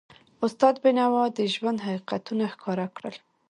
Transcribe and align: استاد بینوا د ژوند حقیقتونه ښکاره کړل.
استاد 0.45 0.75
بینوا 0.83 1.23
د 1.37 1.39
ژوند 1.53 1.79
حقیقتونه 1.87 2.43
ښکاره 2.53 2.87
کړل. 2.95 3.15